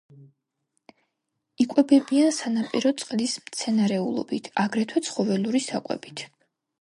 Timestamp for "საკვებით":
5.67-6.25